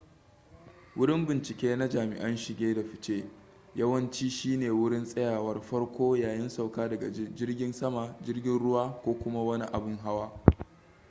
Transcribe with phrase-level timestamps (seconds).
[0.95, 3.23] wurin bincike na jami'an shige da fice
[3.75, 9.43] yawanci shi ne wurin tsayawar farko yayin sauka daga jirgin sama jirgin ruwa ko kuma
[9.43, 10.31] wani abin hawa